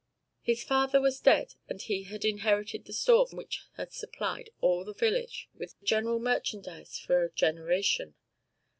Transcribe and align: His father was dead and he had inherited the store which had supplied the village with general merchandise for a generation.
His 0.41 0.63
father 0.63 0.99
was 0.99 1.19
dead 1.19 1.53
and 1.69 1.79
he 1.79 2.05
had 2.05 2.25
inherited 2.25 2.85
the 2.85 2.91
store 2.93 3.27
which 3.31 3.61
had 3.77 3.93
supplied 3.93 4.49
the 4.59 4.95
village 4.97 5.47
with 5.53 5.79
general 5.83 6.17
merchandise 6.17 6.97
for 6.97 7.23
a 7.23 7.29
generation. 7.31 8.15